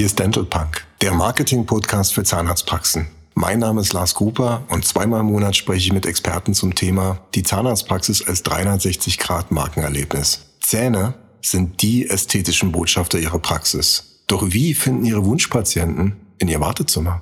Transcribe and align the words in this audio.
Hier 0.00 0.06
ist 0.06 0.18
Dental 0.18 0.46
Punk, 0.46 0.86
der 1.02 1.12
Marketing-Podcast 1.12 2.14
für 2.14 2.24
Zahnarztpraxen. 2.24 3.08
Mein 3.34 3.58
Name 3.58 3.82
ist 3.82 3.92
Lars 3.92 4.14
Gruber 4.14 4.62
und 4.70 4.86
zweimal 4.86 5.20
im 5.20 5.26
Monat 5.26 5.56
spreche 5.56 5.88
ich 5.88 5.92
mit 5.92 6.06
Experten 6.06 6.54
zum 6.54 6.74
Thema 6.74 7.18
die 7.34 7.42
Zahnarztpraxis 7.42 8.26
als 8.26 8.42
360-Grad-Markenerlebnis. 8.46 10.46
Zähne 10.62 11.12
sind 11.42 11.82
die 11.82 12.08
ästhetischen 12.08 12.72
Botschafter 12.72 13.18
ihrer 13.18 13.40
Praxis. 13.40 14.22
Doch 14.26 14.42
wie 14.46 14.72
finden 14.72 15.04
Ihre 15.04 15.26
Wunschpatienten 15.26 16.16
in 16.38 16.48
Ihr 16.48 16.60
Wartezimmer? 16.60 17.20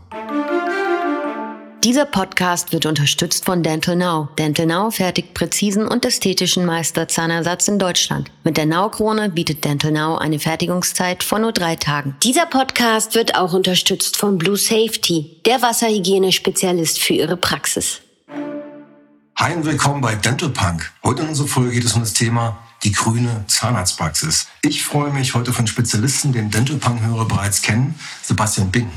Dieser 1.84 2.06
Podcast 2.06 2.72
wird 2.72 2.86
unterstützt 2.86 3.44
von 3.44 3.62
Dental 3.62 3.94
Now. 3.94 4.28
Dental 4.36 4.66
Now 4.66 4.90
fertigt 4.90 5.32
präzisen 5.32 5.86
und 5.86 6.04
ästhetischen 6.04 6.66
Meisterzahnersatz 6.66 7.68
in 7.68 7.78
Deutschland. 7.78 8.32
Mit 8.42 8.56
der 8.56 8.66
Now-Krone 8.66 9.30
bietet 9.30 9.64
Dental 9.64 9.92
Now 9.92 10.16
eine 10.16 10.40
Fertigungszeit 10.40 11.22
von 11.22 11.42
nur 11.42 11.52
drei 11.52 11.76
Tagen. 11.76 12.16
Dieser 12.24 12.46
Podcast 12.46 13.14
wird 13.14 13.36
auch 13.36 13.52
unterstützt 13.52 14.16
von 14.16 14.38
Blue 14.38 14.56
Safety, 14.56 15.40
der 15.46 15.62
Wasserhygiene-Spezialist 15.62 16.98
für 16.98 17.14
Ihre 17.14 17.36
Praxis. 17.36 18.00
Hi 19.36 19.54
und 19.54 19.64
willkommen 19.64 20.00
bei 20.00 20.16
Dental 20.16 20.48
Punk. 20.48 20.90
Heute 21.04 21.22
in 21.22 21.28
unserer 21.28 21.46
Folge 21.46 21.70
geht 21.70 21.84
es 21.84 21.94
um 21.94 22.00
das 22.00 22.12
Thema 22.12 22.58
die 22.84 22.92
grüne 22.92 23.44
Zahnarztpraxis. 23.48 24.46
Ich 24.62 24.84
freue 24.84 25.10
mich 25.12 25.34
heute 25.34 25.52
von 25.52 25.66
Spezialisten, 25.66 26.32
den 26.32 26.50
Dental 26.50 26.76
Punk-Hörer 26.76 27.26
bereits 27.26 27.62
kennen, 27.62 27.98
Sebastian 28.22 28.70
Bing. 28.70 28.90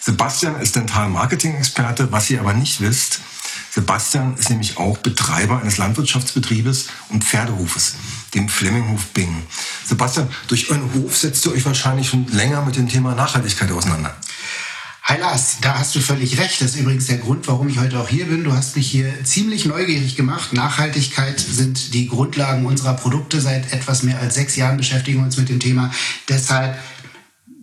Sebastian 0.00 0.60
ist 0.60 0.76
Dental-Marketing-Experte, 0.76 2.10
was 2.12 2.30
ihr 2.30 2.40
aber 2.40 2.54
nicht 2.54 2.80
wisst. 2.80 3.20
Sebastian 3.70 4.36
ist 4.36 4.48
nämlich 4.48 4.78
auch 4.78 4.96
Betreiber 4.98 5.60
eines 5.60 5.76
Landwirtschaftsbetriebes 5.76 6.86
und 7.10 7.24
Pferdehofes, 7.24 7.96
dem 8.32 8.48
Fleminghof 8.48 9.06
Bing. 9.08 9.42
Sebastian, 9.84 10.30
durch 10.48 10.70
euren 10.70 10.94
Hof 10.94 11.14
setzt 11.16 11.44
ihr 11.44 11.52
euch 11.52 11.64
wahrscheinlich 11.66 12.08
schon 12.08 12.26
länger 12.28 12.62
mit 12.62 12.76
dem 12.76 12.88
Thema 12.88 13.14
Nachhaltigkeit 13.14 13.70
auseinander. 13.70 14.16
Hi 15.08 15.20
Lars, 15.20 15.58
da 15.60 15.78
hast 15.78 15.94
du 15.94 16.00
völlig 16.00 16.36
recht. 16.36 16.60
Das 16.60 16.74
ist 16.74 16.80
übrigens 16.80 17.06
der 17.06 17.18
Grund, 17.18 17.46
warum 17.46 17.68
ich 17.68 17.78
heute 17.78 18.00
auch 18.00 18.08
hier 18.08 18.26
bin. 18.26 18.42
Du 18.42 18.52
hast 18.52 18.74
mich 18.74 18.90
hier 18.90 19.14
ziemlich 19.22 19.64
neugierig 19.64 20.16
gemacht. 20.16 20.52
Nachhaltigkeit 20.52 21.38
sind 21.38 21.94
die 21.94 22.08
Grundlagen 22.08 22.66
unserer 22.66 22.94
Produkte. 22.94 23.40
Seit 23.40 23.72
etwas 23.72 24.02
mehr 24.02 24.18
als 24.18 24.34
sechs 24.34 24.56
Jahren 24.56 24.76
beschäftigen 24.76 25.18
wir 25.18 25.26
uns 25.26 25.36
mit 25.36 25.48
dem 25.48 25.60
Thema. 25.60 25.92
Deshalb 26.28 26.76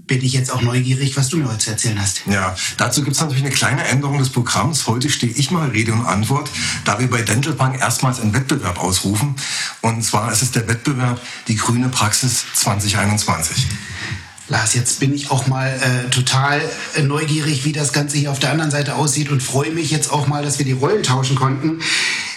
bin 0.07 0.23
ich 0.23 0.31
jetzt 0.31 0.53
auch 0.53 0.61
neugierig, 0.61 1.17
was 1.17 1.27
du 1.27 1.35
mir 1.35 1.49
heute 1.49 1.57
zu 1.57 1.71
erzählen 1.71 1.99
hast. 2.01 2.21
Ja, 2.27 2.55
dazu 2.77 3.03
gibt 3.03 3.17
es 3.17 3.21
natürlich 3.21 3.43
eine 3.43 3.53
kleine 3.53 3.83
Änderung 3.83 4.19
des 4.19 4.29
Programms. 4.29 4.87
Heute 4.87 5.09
stehe 5.09 5.33
ich 5.33 5.51
mal 5.51 5.67
Rede 5.67 5.91
und 5.91 6.05
Antwort, 6.05 6.49
da 6.85 6.97
wir 7.01 7.09
bei 7.09 7.23
Dental 7.23 7.51
Bank 7.51 7.77
erstmals 7.77 8.21
einen 8.21 8.33
Wettbewerb 8.33 8.81
ausrufen. 8.81 9.35
Und 9.81 10.01
zwar 10.01 10.31
ist 10.31 10.43
es 10.43 10.51
der 10.51 10.69
Wettbewerb 10.69 11.19
Die 11.49 11.57
grüne 11.57 11.89
Praxis 11.89 12.45
2021. 12.53 13.67
Lars, 14.53 14.75
jetzt 14.75 14.99
bin 14.99 15.15
ich 15.15 15.31
auch 15.31 15.47
mal 15.47 15.67
äh, 15.67 16.09
total 16.11 16.61
äh, 16.95 17.01
neugierig, 17.01 17.65
wie 17.65 17.71
das 17.71 17.91
Ganze 17.91 18.17
hier 18.17 18.31
auf 18.31 18.37
der 18.37 18.51
anderen 18.51 18.69
Seite 18.69 18.95
aussieht 18.95 19.31
und 19.31 19.41
freue 19.41 19.71
mich 19.71 19.89
jetzt 19.89 20.11
auch 20.11 20.27
mal, 20.27 20.43
dass 20.43 20.59
wir 20.59 20.65
die 20.65 20.73
Rollen 20.73 21.01
tauschen 21.01 21.35
konnten. 21.35 21.81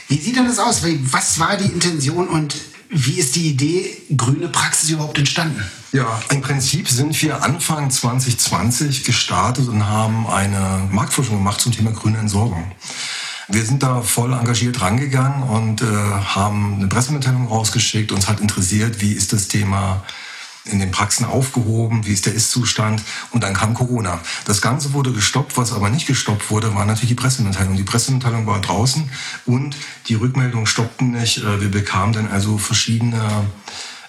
Wie 0.08 0.16
sieht 0.16 0.34
denn 0.36 0.46
das 0.46 0.58
aus? 0.58 0.82
Was 1.10 1.38
war 1.38 1.58
die 1.58 1.66
Intention 1.66 2.26
und 2.28 2.54
wie 2.88 3.18
ist 3.18 3.36
die 3.36 3.48
Idee 3.48 3.98
grüne 4.16 4.48
Praxis 4.48 4.88
überhaupt 4.88 5.18
entstanden? 5.18 5.62
Ja, 5.92 6.22
im 6.30 6.40
Prinzip 6.40 6.88
sind 6.88 7.20
wir 7.20 7.42
Anfang 7.42 7.90
2020 7.90 9.04
gestartet 9.04 9.68
und 9.68 9.86
haben 9.86 10.26
eine 10.26 10.88
Marktforschung 10.90 11.36
gemacht 11.36 11.60
zum 11.60 11.72
Thema 11.72 11.90
grüne 11.90 12.16
Entsorgung. 12.16 12.72
Wir 13.48 13.62
sind 13.62 13.82
da 13.82 14.00
voll 14.00 14.32
engagiert 14.32 14.80
rangegangen 14.80 15.42
und 15.42 15.82
äh, 15.82 15.84
haben 15.84 16.76
eine 16.76 16.86
Pressemitteilung 16.86 17.46
rausgeschickt. 17.46 18.10
Uns 18.10 18.26
hat 18.26 18.40
interessiert, 18.40 19.02
wie 19.02 19.12
ist 19.12 19.34
das 19.34 19.48
Thema 19.48 20.02
in 20.70 20.78
den 20.78 20.90
Praxen 20.90 21.24
aufgehoben, 21.24 22.06
wie 22.06 22.12
ist 22.12 22.26
der 22.26 22.34
Ist-Zustand 22.34 23.02
und 23.30 23.42
dann 23.42 23.54
kam 23.54 23.74
Corona. 23.74 24.20
Das 24.44 24.60
Ganze 24.60 24.92
wurde 24.92 25.12
gestoppt, 25.12 25.56
was 25.56 25.72
aber 25.72 25.90
nicht 25.90 26.06
gestoppt 26.06 26.50
wurde, 26.50 26.74
war 26.74 26.84
natürlich 26.84 27.10
die 27.10 27.14
Pressemitteilung. 27.14 27.76
Die 27.76 27.84
Pressemitteilung 27.84 28.46
war 28.46 28.60
draußen 28.60 29.10
und 29.46 29.76
die 30.08 30.14
Rückmeldungen 30.14 30.66
stoppten 30.66 31.12
nicht. 31.12 31.38
Äh, 31.38 31.60
wir 31.60 31.70
bekamen 31.70 32.12
dann 32.12 32.28
also 32.28 32.58
verschiedene 32.58 33.46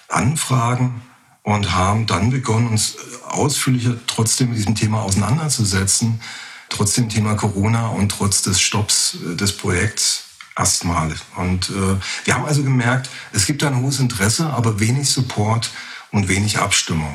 Anfragen 0.08 1.02
und 1.42 1.72
haben 1.74 2.06
dann 2.06 2.30
begonnen, 2.30 2.68
uns 2.68 2.96
ausführlicher 3.26 3.96
trotzdem 4.06 4.50
mit 4.50 4.58
diesem 4.58 4.74
Thema 4.74 5.02
auseinanderzusetzen, 5.02 6.20
trotz 6.68 6.94
dem 6.94 7.08
Thema 7.08 7.34
Corona 7.34 7.88
und 7.88 8.10
trotz 8.10 8.42
des 8.42 8.60
Stopps 8.60 9.16
äh, 9.26 9.36
des 9.36 9.56
Projekts 9.56 10.24
erstmal. 10.56 11.14
Und 11.36 11.70
äh, 11.70 11.96
wir 12.24 12.34
haben 12.34 12.44
also 12.44 12.62
gemerkt, 12.62 13.08
es 13.32 13.46
gibt 13.46 13.62
ein 13.62 13.80
hohes 13.80 14.00
Interesse, 14.00 14.50
aber 14.50 14.80
wenig 14.80 15.08
Support 15.08 15.70
und 16.12 16.28
wenig 16.28 16.58
Abstimmung. 16.58 17.12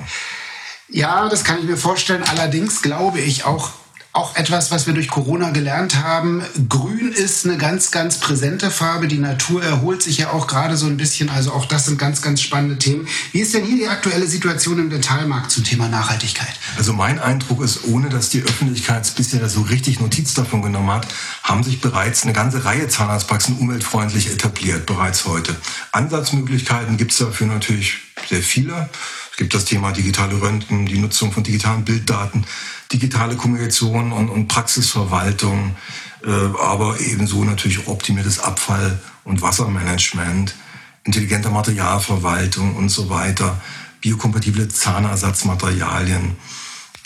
Ja, 0.89 1.27
das 1.29 1.43
kann 1.43 1.59
ich 1.59 1.65
mir 1.65 1.77
vorstellen. 1.77 2.23
Allerdings 2.23 2.81
glaube 2.81 3.19
ich 3.19 3.45
auch, 3.45 3.71
auch 4.13 4.35
etwas, 4.35 4.69
was 4.69 4.85
wir 4.85 4.93
durch 4.93 5.07
Corona 5.07 5.49
gelernt 5.49 6.03
haben. 6.03 6.43
Grün 6.69 7.11
ist 7.11 7.45
eine 7.45 7.57
ganz, 7.57 7.89
ganz 7.89 8.19
präsente 8.19 8.69
Farbe. 8.69 9.07
Die 9.07 9.17
Natur 9.17 9.63
erholt 9.63 10.03
sich 10.03 10.19
ja 10.19 10.29
auch 10.29 10.45
gerade 10.45 10.77
so 10.77 10.85
ein 10.85 10.97
bisschen. 10.97 11.29
Also 11.29 11.51
auch 11.51 11.65
das 11.65 11.85
sind 11.85 11.97
ganz, 11.97 12.21
ganz 12.21 12.39
spannende 12.39 12.77
Themen. 12.77 13.07
Wie 13.31 13.39
ist 13.39 13.55
denn 13.55 13.65
hier 13.65 13.75
die 13.75 13.87
aktuelle 13.87 14.27
Situation 14.27 14.77
im 14.77 14.91
Dentalmarkt 14.91 15.49
zum 15.49 15.63
Thema 15.63 15.89
Nachhaltigkeit? 15.89 16.53
Also 16.77 16.93
mein 16.93 17.17
Eindruck 17.17 17.63
ist, 17.63 17.85
ohne 17.85 18.09
dass 18.09 18.29
die 18.29 18.43
Öffentlichkeit 18.43 19.11
bisher 19.15 19.49
so 19.49 19.61
richtig 19.61 19.99
Notiz 19.99 20.35
davon 20.35 20.61
genommen 20.61 20.91
hat, 20.91 21.07
haben 21.41 21.63
sich 21.63 21.81
bereits 21.81 22.21
eine 22.21 22.33
ganze 22.33 22.65
Reihe 22.65 22.87
Zahnarztpraxen 22.87 23.57
umweltfreundlich 23.57 24.29
etabliert, 24.31 24.85
bereits 24.85 25.25
heute. 25.25 25.55
Ansatzmöglichkeiten 25.91 26.97
gibt 26.97 27.13
es 27.13 27.17
dafür 27.17 27.47
natürlich 27.47 27.97
sehr 28.29 28.43
viele. 28.43 28.89
Es 29.31 29.37
gibt 29.37 29.55
das 29.55 29.65
Thema 29.65 29.91
digitale 29.91 30.39
Röntgen, 30.39 30.85
die 30.85 30.99
Nutzung 30.99 31.31
von 31.31 31.43
digitalen 31.43 31.83
Bilddaten, 31.83 32.45
digitale 32.93 33.35
Kommunikation 33.35 34.11
und, 34.11 34.29
und 34.29 34.47
Praxisverwaltung, 34.47 35.75
äh, 36.23 36.29
aber 36.29 36.99
ebenso 36.99 37.43
natürlich 37.43 37.87
optimiertes 37.87 38.39
Abfall- 38.39 38.99
und 39.23 39.41
Wassermanagement, 39.41 40.55
intelligente 41.03 41.49
Materialverwaltung 41.49 42.75
und 42.75 42.89
so 42.89 43.09
weiter, 43.09 43.59
biokompatible 44.01 44.67
Zahnersatzmaterialien. 44.67 46.35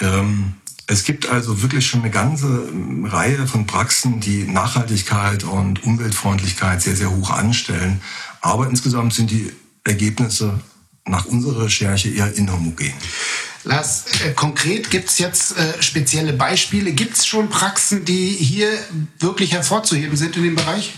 Ähm, 0.02 0.54
es 0.90 1.04
gibt 1.04 1.28
also 1.28 1.62
wirklich 1.62 1.86
schon 1.86 2.02
eine 2.02 2.12
ganze 2.12 2.70
Reihe 3.04 3.46
von 3.46 3.68
Praxen, 3.68 4.20
die 4.22 4.46
Nachhaltigkeit 4.46 5.44
und 5.44 5.84
Umweltfreundlichkeit 5.84 6.82
sehr, 6.82 6.96
sehr 6.96 7.12
hoch 7.12 7.30
anstellen. 7.30 8.02
Aber 8.42 8.70
insgesamt 8.70 9.14
sind 9.14 9.32
die 9.32 9.52
Ergebnisse 9.84 10.60
nach 11.10 11.26
unserer 11.26 11.64
Recherche 11.64 12.10
eher 12.10 12.36
inhomogen. 12.36 12.94
Lars, 13.64 14.06
äh, 14.26 14.32
konkret 14.34 14.90
gibt 14.90 15.10
es 15.10 15.18
jetzt 15.18 15.58
äh, 15.58 15.82
spezielle 15.82 16.34
Beispiele? 16.34 16.94
Gibt 16.94 17.18
es 17.18 17.28
schon 17.28 17.50
Praxen, 17.50 18.06
die 18.06 18.30
hier 18.30 18.70
wirklich 19.20 19.52
hervorzuheben 19.54 20.16
sind 20.16 20.38
in 20.38 20.44
dem 20.44 20.56
Bereich? 20.56 20.94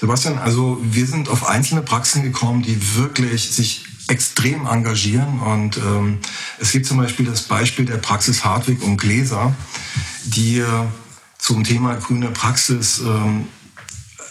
Sebastian, 0.00 0.38
also 0.38 0.78
wir 0.82 1.06
sind 1.06 1.28
auf 1.28 1.46
einzelne 1.46 1.82
Praxen 1.82 2.22
gekommen, 2.22 2.62
die 2.62 2.96
wirklich 2.96 3.50
sich 3.50 3.84
extrem 4.08 4.66
engagieren. 4.66 5.40
Und 5.40 5.76
ähm, 5.76 6.18
es 6.58 6.72
gibt 6.72 6.86
zum 6.86 6.98
Beispiel 6.98 7.26
das 7.26 7.42
Beispiel 7.42 7.84
der 7.84 7.98
Praxis 7.98 8.44
Hartwig 8.44 8.82
und 8.82 8.96
Gläser, 8.96 9.54
die 10.24 10.58
äh, 10.58 10.66
zum 11.38 11.64
Thema 11.64 11.94
grüne 11.94 12.30
Praxis 12.30 13.00
ähm, 13.00 13.46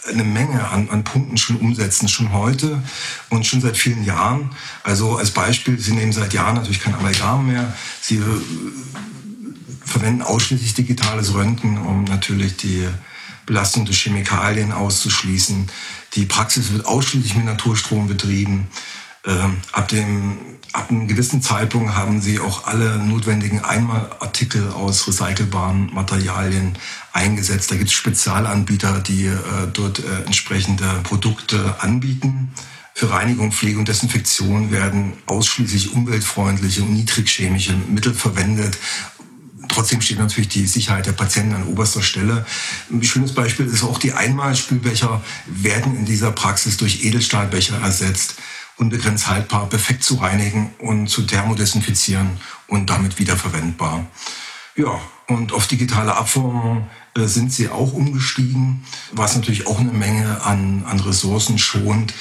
eine 0.08 0.24
Menge 0.24 0.68
an, 0.68 0.88
an 0.90 1.04
Punkten 1.04 1.36
schon 1.36 1.56
umsetzen, 1.56 2.08
schon 2.08 2.32
heute 2.32 2.82
und 3.28 3.46
schon 3.46 3.60
seit 3.60 3.76
vielen 3.76 4.04
Jahren. 4.04 4.50
Also 4.82 5.16
als 5.16 5.30
Beispiel, 5.30 5.78
Sie 5.78 5.92
nehmen 5.92 6.12
seit 6.12 6.32
Jahren 6.32 6.54
natürlich 6.54 6.80
kein 6.80 6.94
Amalgam 6.94 7.46
mehr. 7.46 7.74
Sie 8.00 8.16
äh, 8.16 8.22
verwenden 9.84 10.22
ausschließlich 10.22 10.74
digitales 10.74 11.34
Röntgen, 11.34 11.78
um 11.78 12.04
natürlich 12.04 12.56
die 12.56 12.88
Belastung 13.46 13.84
durch 13.84 14.02
Chemikalien 14.02 14.72
auszuschließen. 14.72 15.68
Die 16.14 16.24
Praxis 16.26 16.72
wird 16.72 16.86
ausschließlich 16.86 17.36
mit 17.36 17.46
Naturstrom 17.46 18.06
betrieben. 18.06 18.68
Ähm, 19.26 19.58
ab, 19.72 19.88
dem, 19.88 20.38
ab 20.72 20.90
einem 20.90 21.06
gewissen 21.06 21.42
Zeitpunkt 21.42 21.94
haben 21.94 22.22
sie 22.22 22.40
auch 22.40 22.66
alle 22.66 22.96
notwendigen 22.96 23.60
Einmalartikel 23.60 24.70
aus 24.70 25.06
recycelbaren 25.06 25.92
Materialien 25.92 26.78
eingesetzt. 27.12 27.70
Da 27.70 27.76
gibt 27.76 27.90
es 27.90 27.94
Spezialanbieter, 27.94 29.00
die 29.00 29.26
äh, 29.26 29.36
dort 29.72 29.98
äh, 29.98 30.24
entsprechende 30.24 30.86
Produkte 31.02 31.76
anbieten. 31.80 32.52
Für 32.94 33.10
Reinigung, 33.10 33.52
Pflege 33.52 33.78
und 33.78 33.88
Desinfektion 33.88 34.70
werden 34.70 35.12
ausschließlich 35.26 35.92
umweltfreundliche 35.92 36.82
und 36.82 36.94
niedrigchemische 36.94 37.74
Mittel 37.74 38.14
verwendet. 38.14 38.78
Trotzdem 39.68 40.00
steht 40.00 40.18
natürlich 40.18 40.48
die 40.48 40.66
Sicherheit 40.66 41.06
der 41.06 41.12
Patienten 41.12 41.54
an 41.54 41.64
oberster 41.64 42.02
Stelle. 42.02 42.44
Ein 42.90 43.02
schönes 43.02 43.34
Beispiel 43.34 43.66
ist 43.66 43.84
auch 43.84 43.98
die 43.98 44.14
Einmalspülbecher 44.14 45.22
werden 45.46 45.96
in 45.96 46.06
dieser 46.06 46.32
Praxis 46.32 46.76
durch 46.78 47.04
Edelstahlbecher 47.04 47.80
ersetzt 47.80 48.36
unbegrenzt 48.80 49.28
haltbar, 49.28 49.68
perfekt 49.68 50.02
zu 50.02 50.16
reinigen 50.16 50.72
und 50.78 51.08
zu 51.08 51.22
thermodesinfizieren 51.22 52.40
und 52.66 52.88
damit 52.88 53.18
wiederverwendbar. 53.18 54.06
Ja, 54.74 54.98
und 55.28 55.52
auf 55.52 55.66
digitale 55.66 56.16
Abformung 56.16 56.88
äh, 57.14 57.26
sind 57.26 57.52
sie 57.52 57.68
auch 57.68 57.92
umgestiegen, 57.92 58.84
was 59.12 59.36
natürlich 59.36 59.66
auch 59.66 59.78
eine 59.78 59.92
Menge 59.92 60.42
an, 60.42 60.84
an 60.86 60.98
Ressourcen 61.00 61.58
schont. 61.58 62.14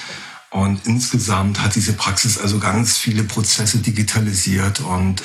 Und 0.51 0.85
insgesamt 0.85 1.61
hat 1.61 1.75
diese 1.75 1.93
Praxis 1.93 2.37
also 2.37 2.59
ganz 2.59 2.97
viele 2.97 3.23
Prozesse 3.23 3.77
digitalisiert 3.77 4.81
und 4.81 5.23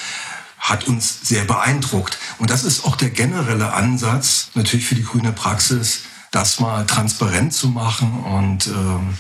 hat 0.58 0.86
uns 0.86 1.20
sehr 1.22 1.44
beeindruckt. 1.44 2.18
Und 2.38 2.50
das 2.50 2.64
ist 2.64 2.84
auch 2.84 2.96
der 2.96 3.10
generelle 3.10 3.72
Ansatz 3.72 4.50
natürlich 4.54 4.86
für 4.86 4.94
die 4.94 5.04
grüne 5.04 5.32
Praxis, 5.32 6.02
das 6.30 6.60
mal 6.60 6.86
transparent 6.86 7.52
zu 7.52 7.68
machen 7.68 8.20
und 8.20 8.66
ähm, 8.66 9.14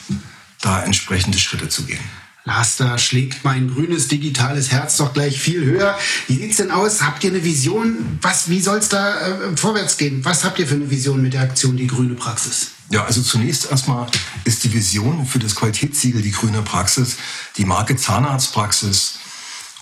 da 0.64 0.82
entsprechende 0.82 1.38
Schritte 1.38 1.68
zu 1.68 1.84
gehen. 1.84 2.00
Lars, 2.46 2.76
da 2.76 2.98
schlägt 2.98 3.42
mein 3.42 3.72
grünes 3.72 4.08
digitales 4.08 4.70
Herz 4.70 4.98
doch 4.98 5.14
gleich 5.14 5.40
viel 5.40 5.64
höher. 5.64 5.98
Wie 6.28 6.36
sieht's 6.36 6.58
denn 6.58 6.70
aus? 6.70 7.02
Habt 7.02 7.24
ihr 7.24 7.30
eine 7.30 7.42
Vision? 7.42 8.18
Was, 8.20 8.50
wie 8.50 8.60
soll's 8.60 8.90
da 8.90 9.18
äh, 9.18 9.56
vorwärts 9.56 9.96
gehen? 9.96 10.22
Was 10.26 10.44
habt 10.44 10.58
ihr 10.58 10.66
für 10.66 10.74
eine 10.74 10.90
Vision 10.90 11.22
mit 11.22 11.32
der 11.32 11.40
Aktion 11.40 11.78
Die 11.78 11.86
Grüne 11.86 12.14
Praxis? 12.14 12.72
Ja, 12.90 13.04
also 13.04 13.22
zunächst 13.22 13.70
erstmal 13.70 14.06
ist 14.44 14.62
die 14.64 14.74
Vision 14.74 15.24
für 15.24 15.38
das 15.38 15.54
Qualitätssiegel 15.54 16.20
Die 16.20 16.32
Grüne 16.32 16.60
Praxis 16.60 17.16
die 17.56 17.64
Marke 17.64 17.96
Zahnarztpraxis, 17.96 19.20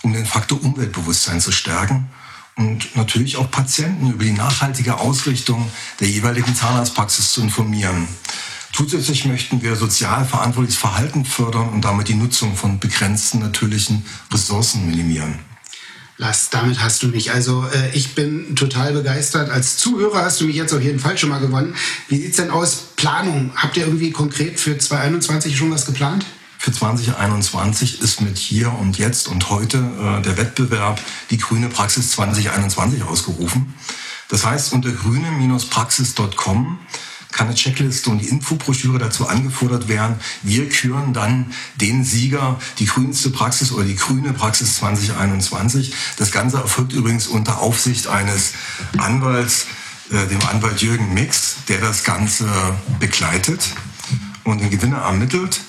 um 0.03 0.13
den 0.13 0.25
Faktor 0.25 0.63
Umweltbewusstsein 0.63 1.41
zu 1.41 1.51
stärken 1.51 2.07
und 2.55 2.95
natürlich 2.95 3.37
auch 3.37 3.49
Patienten 3.49 4.11
über 4.11 4.23
die 4.23 4.31
nachhaltige 4.31 4.99
Ausrichtung 4.99 5.69
der 5.99 6.07
jeweiligen 6.07 6.55
Zahnarztpraxis 6.55 7.31
zu 7.31 7.41
informieren. 7.41 8.07
Zusätzlich 8.73 9.25
möchten 9.25 9.61
wir 9.61 9.75
sozial 9.75 10.25
verantwortliches 10.25 10.79
Verhalten 10.79 11.25
fördern 11.25 11.69
und 11.69 11.85
damit 11.85 12.07
die 12.07 12.15
Nutzung 12.15 12.55
von 12.55 12.79
begrenzten 12.79 13.39
natürlichen 13.39 14.03
Ressourcen 14.33 14.87
minimieren. 14.87 15.39
Lass, 16.17 16.49
damit 16.49 16.81
hast 16.81 17.03
du 17.03 17.07
mich. 17.07 17.31
Also 17.31 17.65
äh, 17.71 17.91
ich 17.93 18.15
bin 18.15 18.55
total 18.55 18.93
begeistert. 18.93 19.49
Als 19.49 19.77
Zuhörer 19.77 20.25
hast 20.25 20.41
du 20.41 20.45
mich 20.45 20.55
jetzt 20.55 20.73
auf 20.73 20.81
jeden 20.81 20.99
Fall 20.99 21.17
schon 21.17 21.29
mal 21.29 21.39
gewonnen. 21.39 21.75
Wie 22.07 22.17
sieht 22.17 22.31
es 22.31 22.37
denn 22.37 22.49
aus? 22.49 22.87
Planung. 22.95 23.51
Habt 23.55 23.77
ihr 23.77 23.85
irgendwie 23.85 24.11
konkret 24.11 24.59
für 24.59 24.77
2021 24.77 25.55
schon 25.55 25.71
was 25.71 25.85
geplant? 25.85 26.25
Für 26.57 26.71
2021 26.71 28.01
ist 28.01 28.21
mit 28.21 28.37
hier 28.37 28.71
und 28.73 28.97
jetzt 28.97 29.27
und 29.27 29.49
heute 29.49 29.77
äh, 29.77 30.21
der 30.21 30.37
Wettbewerb 30.37 31.01
die 31.29 31.37
Grüne 31.37 31.69
Praxis 31.69 32.11
2021 32.11 33.03
ausgerufen. 33.03 33.73
Das 34.29 34.45
heißt, 34.45 34.73
unter 34.73 34.91
grüne-praxis.com 34.91 36.79
kann 37.33 37.47
eine 37.47 37.55
Checkliste 37.55 38.09
und 38.09 38.19
die 38.19 38.27
Infobroschüre 38.27 38.99
dazu 38.99 39.27
angefordert 39.27 39.87
werden. 39.87 40.15
Wir 40.43 40.69
küren 40.69 41.13
dann 41.13 41.53
den 41.75 42.03
Sieger, 42.03 42.59
die 42.79 42.85
grünste 42.85 43.29
Praxis 43.29 43.71
oder 43.71 43.83
die 43.83 43.95
grüne 43.95 44.33
Praxis 44.33 44.77
2021. 44.77 45.93
Das 46.17 46.31
Ganze 46.31 46.57
erfolgt 46.57 46.93
übrigens 46.93 47.27
unter 47.27 47.59
Aufsicht 47.59 48.07
eines 48.07 48.53
Anwalts, 48.97 49.67
äh, 50.11 50.27
dem 50.27 50.41
Anwalt 50.47 50.81
Jürgen 50.81 51.13
Mix, 51.13 51.55
der 51.67 51.79
das 51.79 52.03
Ganze 52.03 52.47
begleitet 52.99 53.75
und 54.43 54.61
den 54.61 54.69
Gewinner 54.69 54.99
ermittelt. 54.99 55.61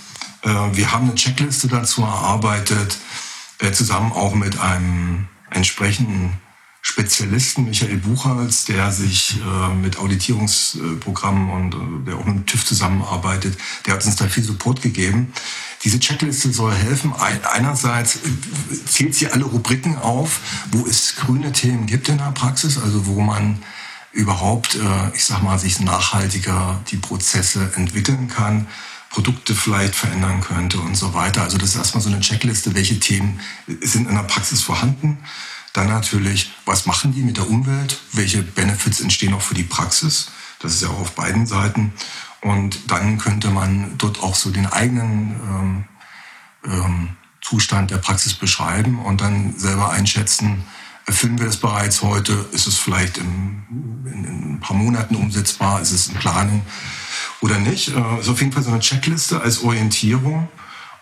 Äh, 0.43 0.49
wir 0.72 0.93
haben 0.93 1.06
eine 1.08 1.14
Checkliste 1.14 1.69
dazu 1.69 2.02
erarbeitet, 2.02 2.99
äh, 3.58 3.72
zusammen 3.72 4.12
auch 4.12 4.34
mit 4.34 4.58
einem 4.58 5.28
entsprechenden 5.50 6.34
Spezialisten, 6.86 7.64
Michael 7.64 7.96
Buchholz, 7.96 8.66
der 8.66 8.92
sich 8.92 9.40
äh, 9.40 9.75
mit 9.75 9.96
Auditierungsprogrammen 9.96 11.48
und 11.48 11.75
äh, 11.75 12.06
der 12.06 12.16
auch 12.19 12.26
mit 12.26 12.46
TÜV 12.46 12.62
zusammenarbeitet, 12.62 13.56
der 13.86 13.94
hat 13.94 14.04
uns 14.04 14.16
da 14.16 14.28
viel 14.28 14.44
Support 14.44 14.82
gegeben. 14.82 15.32
Diese 15.82 15.98
Checkliste 15.98 16.52
soll 16.52 16.75
helfen. 16.75 17.14
Einerseits 17.14 18.19
zählt 18.86 19.14
sie 19.14 19.28
alle 19.28 19.44
Rubriken 19.46 19.96
auf, 19.96 20.40
wo 20.72 20.86
es 20.86 21.16
grüne 21.16 21.52
Themen 21.52 21.86
gibt 21.86 22.10
in 22.10 22.19
der 22.19 22.32
Praxis, 22.32 22.76
also 22.76 23.06
wo 23.06 23.19
man 23.22 23.62
überhaupt, 24.12 24.75
äh, 24.75 25.16
ich 25.16 25.25
sag 25.25 25.42
mal, 25.42 25.58
sich 25.58 25.80
nachhaltiger 25.80 26.82
die 26.90 26.98
Prozesse 26.98 27.72
entwickeln 27.76 28.28
kann. 28.28 28.66
Produkte 29.08 29.54
vielleicht 29.54 29.94
verändern 29.94 30.42
könnte 30.42 30.80
und 30.80 30.96
so 30.96 31.14
weiter. 31.14 31.42
Also 31.44 31.56
das 31.56 31.70
ist 31.70 31.76
erstmal 31.76 32.02
so 32.02 32.10
eine 32.10 32.20
Checkliste, 32.20 32.75
welche 32.75 33.00
Themen 33.00 33.40
sind 33.80 34.06
in 34.06 34.14
der 34.14 34.25
Praxis 34.25 34.60
vorhanden. 34.60 35.19
Dann 35.75 35.88
natürlich, 35.88 36.53
was 36.65 36.87
machen 36.87 37.12
die 37.12 37.23
mit 37.23 37.37
der 37.37 37.50
Umwelt? 37.50 38.00
Welche 38.12 38.43
Benefits 38.43 39.00
entstehen 39.00 39.35
auch 39.35 39.43
für 39.43 39.55
die 39.55 39.65
Praxis? 39.65 40.31
Das 40.61 40.73
ist 40.73 40.82
ja 40.82 40.88
auch 40.88 41.00
auf 41.00 41.12
beiden 41.12 41.47
Seiten. 41.47 41.93
Und 42.41 42.91
dann 42.91 43.19
könnte 43.19 43.50
man 43.50 43.99
dort 43.99 44.23
auch 44.23 44.37
so 44.37 44.50
den 44.50 44.67
eigenen 44.67 45.35
ähm, 45.50 45.85
ähm, 46.65 47.09
Zustand 47.43 47.91
der 47.91 47.99
Praxis 47.99 48.35
beschreiben 48.35 49.00
und 49.00 49.21
dann 49.21 49.59
selber 49.59 49.91
einschätzen, 49.91 50.65
erfüllen 51.06 51.38
wir 51.38 51.47
das 51.47 51.56
bereits 51.56 52.03
heute? 52.03 52.47
Ist 52.53 52.69
es 52.69 52.79
vielleicht 52.79 53.19
im, 53.19 53.65
in, 54.06 54.25
in, 54.25 54.55
ein 54.55 54.61
paar 54.61 54.76
Monaten 54.76 55.17
umsetzbar? 55.17 55.81
Ist 55.81 55.91
es 55.91 56.06
in 56.06 56.15
Planung 56.15 56.62
oder 57.41 57.59
nicht? 57.59 57.88
Äh, 57.88 58.21
ist 58.21 58.29
auf 58.29 58.41
jeden 58.41 58.53
Fall 58.53 58.62
so 58.62 58.71
eine 58.71 58.81
Checkliste 58.81 59.41
als 59.41 59.62
Orientierung. 59.62 60.49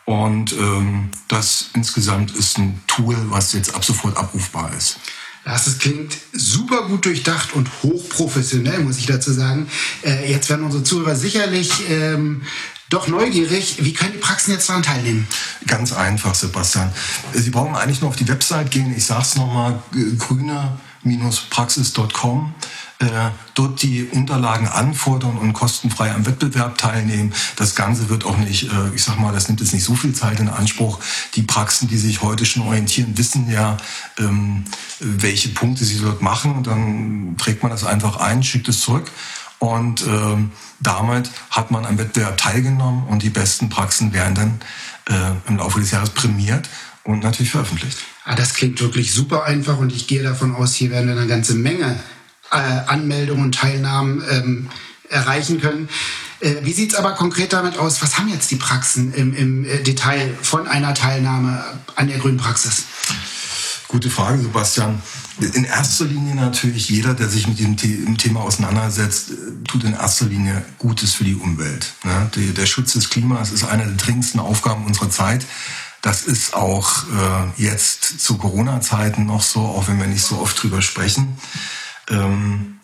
Und 0.04 0.52
ähm, 0.52 1.10
das 1.28 1.70
insgesamt 1.74 2.32
ist 2.32 2.58
ein 2.58 2.82
Tool, 2.86 3.16
was 3.30 3.52
jetzt 3.52 3.74
ab 3.74 3.84
sofort 3.84 4.16
abrufbar 4.16 4.72
ist. 4.76 4.98
Das 5.44 5.78
klingt 5.78 6.16
super 6.32 6.86
gut 6.86 7.04
durchdacht 7.04 7.52
und 7.54 7.68
hochprofessionell, 7.82 8.78
muss 8.80 8.98
ich 8.98 9.06
dazu 9.06 9.32
sagen. 9.32 9.66
Äh, 10.04 10.30
jetzt 10.30 10.48
werden 10.48 10.64
unsere 10.64 10.84
Zuhörer 10.84 11.16
sicherlich 11.16 11.90
ähm, 11.90 12.42
doch 12.90 13.08
neugierig. 13.08 13.78
Wie 13.80 13.92
können 13.92 14.12
die 14.12 14.18
Praxen 14.18 14.52
jetzt 14.52 14.68
daran 14.68 14.84
teilnehmen? 14.84 15.26
Ganz 15.66 15.92
einfach, 15.92 16.34
Sebastian. 16.34 16.92
Sie 17.32 17.50
brauchen 17.50 17.74
eigentlich 17.74 18.00
nur 18.00 18.10
auf 18.10 18.16
die 18.16 18.28
Website 18.28 18.70
gehen. 18.70 18.94
Ich 18.96 19.06
sage 19.06 19.22
es 19.22 19.34
nochmal, 19.34 19.82
grüner-praxis.com 20.18 22.54
äh, 22.54 22.58
dort 23.54 23.82
die 23.82 24.04
Unterlagen 24.04 24.68
anfordern 24.68 25.36
und 25.38 25.52
kostenfrei 25.52 26.12
am 26.12 26.26
Wettbewerb 26.26 26.78
teilnehmen. 26.78 27.32
Das 27.56 27.74
Ganze 27.74 28.08
wird 28.08 28.24
auch 28.24 28.36
nicht, 28.38 28.64
äh, 28.64 28.94
ich 28.94 29.02
sag 29.02 29.18
mal, 29.18 29.32
das 29.32 29.48
nimmt 29.48 29.60
jetzt 29.60 29.72
nicht 29.72 29.84
so 29.84 29.94
viel 29.94 30.12
Zeit 30.12 30.40
in 30.40 30.48
Anspruch. 30.48 30.98
Die 31.34 31.42
Praxen, 31.42 31.88
die 31.88 31.98
sich 31.98 32.22
heute 32.22 32.44
schon 32.44 32.62
orientieren, 32.62 33.16
wissen 33.16 33.50
ja, 33.50 33.76
ähm, 34.18 34.64
welche 35.00 35.50
Punkte 35.50 35.84
sie 35.84 36.00
dort 36.00 36.22
machen. 36.22 36.54
Und 36.54 36.66
dann 36.66 37.36
trägt 37.38 37.62
man 37.62 37.70
das 37.70 37.84
einfach 37.84 38.16
ein, 38.16 38.42
schickt 38.42 38.68
es 38.68 38.80
zurück. 38.80 39.10
Und 39.58 40.04
ähm, 40.06 40.50
damit 40.80 41.30
hat 41.50 41.70
man 41.70 41.86
am 41.86 41.96
Wettbewerb 41.96 42.36
teilgenommen 42.36 43.06
und 43.06 43.22
die 43.22 43.30
besten 43.30 43.68
Praxen 43.68 44.12
werden 44.12 44.34
dann 44.34 44.60
äh, 45.08 45.48
im 45.48 45.58
Laufe 45.58 45.78
des 45.78 45.92
Jahres 45.92 46.10
prämiert 46.10 46.68
und 47.04 47.22
natürlich 47.22 47.52
veröffentlicht. 47.52 47.98
Ah, 48.24 48.34
das 48.34 48.54
klingt 48.54 48.80
wirklich 48.80 49.12
super 49.12 49.44
einfach 49.44 49.78
und 49.78 49.92
ich 49.92 50.08
gehe 50.08 50.22
davon 50.22 50.54
aus, 50.54 50.74
hier 50.74 50.90
werden 50.90 51.08
wir 51.08 51.16
eine 51.16 51.28
ganze 51.28 51.54
Menge 51.54 51.98
äh, 52.52 52.56
Anmeldungen 52.86 53.44
und 53.44 53.54
Teilnahmen 53.54 54.22
ähm, 54.30 54.70
erreichen 55.08 55.60
können. 55.60 55.88
Äh, 56.40 56.56
wie 56.62 56.72
sieht 56.72 56.92
es 56.92 56.98
aber 56.98 57.12
konkret 57.12 57.52
damit 57.52 57.78
aus? 57.78 58.02
Was 58.02 58.18
haben 58.18 58.28
jetzt 58.28 58.50
die 58.50 58.56
Praxen 58.56 59.14
im, 59.14 59.34
im 59.34 59.64
äh, 59.64 59.82
Detail 59.82 60.34
von 60.42 60.66
einer 60.66 60.94
Teilnahme 60.94 61.64
an 61.94 62.08
der 62.08 62.18
Grünen 62.18 62.38
Praxis? 62.38 62.84
Gute 63.88 64.10
Frage, 64.10 64.40
Sebastian. 64.42 65.02
In 65.38 65.64
erster 65.64 66.04
Linie 66.04 66.34
natürlich 66.34 66.88
jeder, 66.88 67.14
der 67.14 67.28
sich 67.28 67.46
mit 67.46 67.58
dem 67.58 67.76
Thema 67.76 68.40
auseinandersetzt, 68.40 69.30
äh, 69.30 69.34
tut 69.68 69.84
in 69.84 69.92
erster 69.92 70.26
Linie 70.26 70.64
Gutes 70.78 71.14
für 71.14 71.24
die 71.24 71.34
Umwelt. 71.34 71.92
Ne? 72.02 72.30
Der 72.56 72.66
Schutz 72.66 72.94
des 72.94 73.10
Klimas 73.10 73.52
ist 73.52 73.64
eine 73.64 73.84
der 73.84 73.96
dringendsten 73.96 74.40
Aufgaben 74.40 74.86
unserer 74.86 75.10
Zeit. 75.10 75.46
Das 76.00 76.22
ist 76.24 76.54
auch 76.54 77.04
äh, 77.04 77.62
jetzt 77.62 78.20
zu 78.20 78.36
Corona-Zeiten 78.36 79.24
noch 79.24 79.42
so, 79.42 79.60
auch 79.60 79.86
wenn 79.86 80.00
wir 80.00 80.08
nicht 80.08 80.24
so 80.24 80.38
oft 80.38 80.60
drüber 80.60 80.82
sprechen. 80.82 81.38
Ähm, 82.08 82.78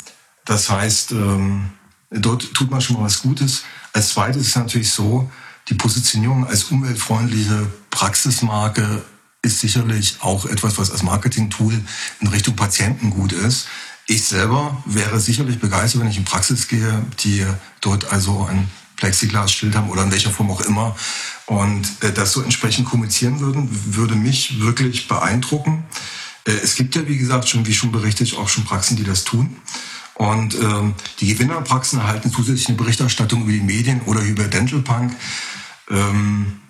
das 0.44 0.70
heißt, 0.70 1.12
ähm, 1.12 1.70
dort 2.10 2.54
tut 2.54 2.70
man 2.70 2.80
schon 2.80 2.96
mal 2.96 3.04
was 3.04 3.22
Gutes. 3.22 3.62
Als 3.92 4.10
zweites 4.10 4.42
ist 4.42 4.48
es 4.48 4.56
natürlich 4.56 4.90
so, 4.90 5.30
die 5.68 5.75
Positionierung 5.75 6.46
als 6.46 6.64
umweltfreundliche 6.64 7.66
Praxismarke 7.90 9.02
ist 9.42 9.60
sicherlich 9.60 10.16
auch 10.20 10.46
etwas, 10.46 10.78
was 10.78 10.90
als 10.90 11.02
Marketing-Tool 11.02 11.80
in 12.20 12.26
Richtung 12.28 12.56
Patienten 12.56 13.10
gut 13.10 13.32
ist. 13.32 13.68
Ich 14.06 14.25
selber 14.25 14.82
wäre 14.87 15.20
sicherlich 15.20 15.60
begeistert, 15.60 16.00
wenn 16.00 16.08
ich 16.08 16.16
in 16.16 16.25
Praxis 16.25 16.68
gehe, 16.68 17.04
die 17.22 17.46
dort 17.80 18.10
also 18.10 18.46
ein 18.46 18.68
Plexiglas-Schild 18.96 19.76
haben 19.76 19.90
oder 19.90 20.02
in 20.02 20.10
welcher 20.10 20.30
Form 20.30 20.50
auch 20.50 20.62
immer 20.62 20.96
und 21.46 21.87
äh, 22.02 22.12
das 22.12 22.32
so 22.32 22.42
entsprechend 22.42 22.87
kommunizieren 22.87 23.40
würden, 23.40 23.68
würde 23.94 24.14
mich 24.14 24.60
wirklich 24.60 25.08
beeindrucken. 25.08 25.84
Äh, 26.49 26.61
es 26.62 26.75
gibt 26.75 26.97
ja, 26.97 27.07
wie 27.07 27.19
gesagt, 27.19 27.49
schon, 27.49 27.67
wie 27.67 27.75
schon 27.75 27.93
berichtet, 27.93 28.35
auch 28.37 28.49
schon 28.49 28.64
Praxen, 28.64 28.97
die 28.97 29.05
das 29.05 29.25
tun. 29.25 29.57
Und 30.14 30.57
ähm, 30.57 30.95
die 31.21 31.28
Gewinnerpraxen 31.33 32.00
erhalten 32.00 32.33
zusätzlich 32.33 32.69
eine 32.69 32.76
Berichterstattung 32.76 33.43
über 33.43 33.52
die 33.52 33.61
Medien 33.61 34.00
oder 34.02 34.21
über 34.23 34.45
Dental 34.45 34.81
Punk. 34.81 35.14
Ähm, 35.90 36.61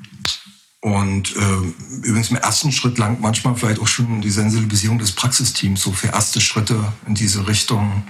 und 0.81 1.35
äh, 1.35 2.07
übrigens 2.07 2.31
im 2.31 2.37
ersten 2.37 2.73
Schritt 2.73 2.99
lang 2.99 3.21
manchmal 3.21 3.57
vielleicht 3.57 3.81
auch 3.81 3.89
schon 3.89 4.21
die 4.21 4.31
Sensibilisierung 4.31 4.99
des 4.99 5.13
Praxisteams, 5.13 5.83
so 5.83 5.93
für 5.93 6.09
erste 6.09 6.41
Schritte 6.41 6.93
in 7.07 7.15
diese 7.15 7.49
Richtung. 7.49 8.05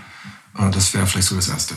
Äh, 0.58 0.70
das 0.70 0.92
wäre 0.92 1.06
vielleicht 1.06 1.28
so 1.28 1.36
das 1.36 1.48
Erste. 1.48 1.76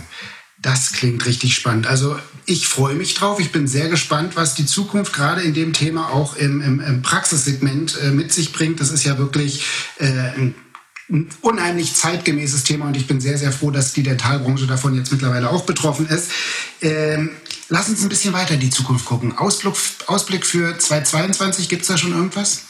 Das 0.62 0.92
klingt 0.92 1.26
richtig 1.26 1.56
spannend. 1.56 1.88
Also 1.88 2.18
ich 2.46 2.68
freue 2.68 2.94
mich 2.94 3.16
drauf. 3.16 3.40
Ich 3.40 3.52
bin 3.52 3.68
sehr 3.68 3.90
gespannt, 3.90 4.36
was 4.36 4.54
die 4.54 4.66
Zukunft 4.66 5.14
gerade 5.14 5.42
in 5.42 5.54
dem 5.56 5.74
Thema 5.74 6.10
auch 6.10 6.36
im, 6.36 6.62
im, 6.62 6.80
im 6.80 7.02
Praxissegment 7.02 7.98
äh, 8.04 8.12
mit 8.12 8.32
sich 8.32 8.54
bringt. 8.54 8.80
Das 8.80 8.92
ist 8.92 9.04
ja 9.04 9.18
wirklich 9.18 9.66
äh, 9.98 10.06
ein 10.06 10.56
unheimlich 11.42 11.96
zeitgemäßes 11.96 12.64
Thema 12.64 12.86
und 12.86 12.96
ich 12.96 13.08
bin 13.08 13.20
sehr, 13.20 13.38
sehr 13.38 13.52
froh, 13.52 13.72
dass 13.72 13.94
die 13.94 14.04
Dentalbranche 14.04 14.68
davon 14.68 14.96
jetzt 14.96 15.12
mittlerweile 15.12 15.50
auch 15.50 15.66
betroffen 15.66 16.08
ist. 16.08 16.32
Ähm, 16.82 17.32
lass 17.72 17.88
uns 17.88 18.04
ein 18.04 18.10
bisschen 18.10 18.34
weiter 18.34 18.54
in 18.54 18.60
die 18.60 18.70
Zukunft 18.70 19.06
gucken. 19.06 19.38
Ausblick, 19.38 19.74
Ausblick 20.06 20.46
für 20.46 20.78
2022, 20.78 21.70
gibt 21.70 21.84
es 21.84 21.88
da 21.88 21.98
schon 21.98 22.12
irgendwas? 22.12 22.64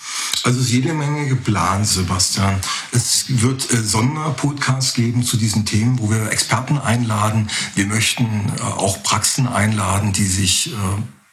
Also 0.44 0.60
es 0.60 0.68
ist 0.68 0.72
jede 0.72 0.94
Menge 0.94 1.28
geplant, 1.28 1.88
Sebastian. 1.88 2.62
Es 2.92 3.26
wird 3.28 3.72
äh, 3.74 3.82
Sonderpodcasts 3.82 4.94
geben 4.94 5.24
zu 5.24 5.38
diesen 5.38 5.66
Themen, 5.66 6.00
wo 6.00 6.12
wir 6.12 6.32
Experten 6.32 6.78
einladen. 6.78 7.50
Wir 7.76 7.88
möchten 7.88 8.54
äh, 8.58 8.62
auch 8.62 9.02
Praxen 9.02 9.48
einladen, 9.48 10.14
die 10.14 10.26
sich, 10.26 10.72
äh, 10.72 10.78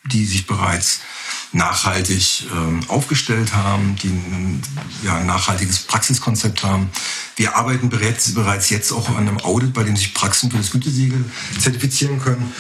die 0.07 0.25
sich 0.25 0.47
bereits 0.47 1.01
nachhaltig 1.53 2.45
äh, 2.45 2.91
aufgestellt 2.91 3.55
haben, 3.55 3.97
die 3.97 4.09
ein 5.09 5.27
nachhaltiges 5.27 5.81
Praxiskonzept 5.81 6.63
haben. 6.63 6.91
Wir 7.37 7.57
arbeiten 7.57 7.91
bereits 7.91 8.71
jetzt 8.71 8.93
auch 8.93 9.11
an 9.11 9.29
einem 9.29 9.39
Audit, 9.39 9.75
bei 9.75 9.85
dem 9.85 9.97
sich 9.97 10.15
Praxen 10.15 10.51
für 10.51 10.57
das 10.57 10.71
Gütesiegel 10.71 11.25
zertifizieren 11.59 12.21
können. 12.21 12.53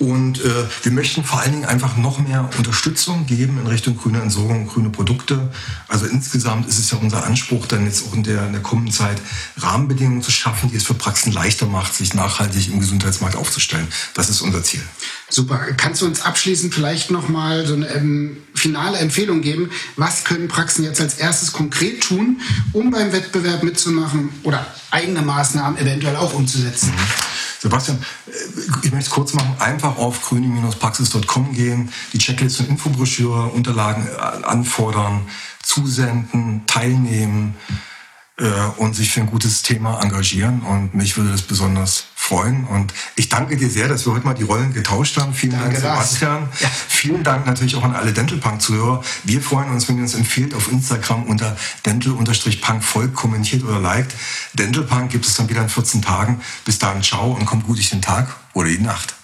Und 0.00 0.42
äh, 0.42 0.64
wir 0.82 0.92
möchten 0.92 1.24
vor 1.24 1.40
allen 1.40 1.52
Dingen 1.52 1.64
einfach 1.66 1.98
noch 1.98 2.18
mehr 2.20 2.48
Unterstützung 2.56 3.26
geben 3.26 3.58
in 3.60 3.66
Richtung 3.66 3.98
grüne 3.98 4.22
Entsorgung, 4.22 4.66
grüne 4.66 4.88
Produkte. 4.88 5.50
Also 5.88 6.06
insgesamt 6.06 6.66
ist 6.66 6.78
es 6.78 6.90
ja 6.90 6.96
unser 6.96 7.24
Anspruch, 7.24 7.66
dann 7.66 7.84
jetzt 7.84 8.06
auch 8.06 8.14
in 8.14 8.22
der, 8.22 8.46
in 8.46 8.52
der 8.52 8.62
kommenden 8.62 8.94
Zeit 8.94 9.20
Rahmenbedingungen 9.58 10.22
zu 10.22 10.30
schaffen, 10.30 10.70
die 10.70 10.76
es 10.76 10.84
für 10.84 10.94
Praxen 10.94 11.32
leichter 11.32 11.66
macht, 11.66 11.94
sich 11.94 12.14
nachhaltig 12.14 12.68
im 12.72 12.80
Gesundheitsmarkt 12.80 13.36
aufzustellen. 13.36 13.86
Das 14.14 14.30
ist 14.30 14.40
unser 14.40 14.62
Ziel. 14.62 14.80
Super. 15.28 15.58
Kannst 15.76 16.00
du 16.00 16.06
uns 16.06 16.22
abschließend 16.22 16.74
vielleicht 16.74 17.10
nochmal 17.10 17.66
so 17.66 17.74
eine 17.74 17.88
ähm, 17.88 18.38
finale 18.54 18.96
Empfehlung 18.96 19.42
geben? 19.42 19.70
Was 19.96 20.24
können 20.24 20.48
Praxen 20.48 20.82
jetzt 20.82 21.02
als 21.02 21.16
erstes 21.18 21.52
konkret 21.52 22.00
tun, 22.00 22.40
um 22.72 22.90
beim 22.90 23.12
Wettbewerb 23.12 23.62
mitzumachen 23.62 24.30
oder 24.44 24.66
eigene 24.90 25.20
Maßnahmen 25.20 25.78
eventuell 25.78 26.16
auch 26.16 26.32
umzusetzen? 26.32 26.90
Mhm. 26.90 27.29
Sebastian, 27.60 27.98
äh, 28.26 28.30
ich 28.82 28.92
möchte 28.92 29.08
es 29.08 29.10
kurz 29.10 29.34
machen. 29.34 29.54
Einfach 29.58 29.96
auf 29.98 30.22
grüne-praxis.com 30.22 31.52
gehen, 31.52 31.92
die 32.12 32.18
Checkliste 32.18 32.62
und 32.62 32.70
Infobroschüre, 32.70 33.48
Unterlagen 33.48 34.06
äh, 34.06 34.44
anfordern, 34.44 35.28
zusenden, 35.62 36.62
teilnehmen 36.66 37.54
äh, 38.38 38.50
und 38.78 38.94
sich 38.94 39.10
für 39.10 39.20
ein 39.20 39.26
gutes 39.26 39.62
Thema 39.62 40.00
engagieren. 40.00 40.62
Und 40.62 40.94
mich 40.94 41.16
würde 41.16 41.30
das 41.32 41.42
besonders 41.42 42.06
freuen. 42.30 42.64
Und 42.64 42.94
ich 43.16 43.28
danke 43.28 43.56
dir 43.56 43.68
sehr, 43.68 43.88
dass 43.88 44.06
wir 44.06 44.12
heute 44.12 44.24
mal 44.24 44.34
die 44.34 44.44
Rollen 44.44 44.72
getauscht 44.72 45.16
haben. 45.18 45.34
Vielen 45.34 45.52
danke 45.52 45.80
Dank, 45.80 46.04
Sebastian. 46.04 46.48
Ja. 46.60 46.70
Vielen 46.88 47.24
Dank 47.24 47.44
natürlich 47.46 47.74
auch 47.74 47.82
an 47.82 47.94
alle 47.94 48.12
Dentalpunk-Zuhörer. 48.12 49.02
Wir 49.24 49.42
freuen 49.42 49.70
uns, 49.70 49.88
wenn 49.88 49.96
ihr 49.96 50.02
uns 50.02 50.14
empfiehlt 50.14 50.54
auf 50.54 50.70
Instagram 50.70 51.24
unter 51.24 51.56
dental-punk 51.84 52.84
folgt, 52.84 53.14
kommentiert 53.14 53.64
oder 53.64 53.80
liked. 53.80 54.14
Dentalpunk 54.54 55.10
gibt 55.10 55.26
es 55.26 55.34
dann 55.34 55.48
wieder 55.48 55.62
in 55.62 55.68
14 55.68 56.02
Tagen. 56.02 56.40
Bis 56.64 56.78
dahin, 56.78 57.02
ciao 57.02 57.32
und 57.32 57.46
kommt 57.46 57.66
gut 57.66 57.78
durch 57.78 57.90
den 57.90 58.02
Tag 58.02 58.28
oder 58.54 58.68
die 58.68 58.78
Nacht. 58.78 59.14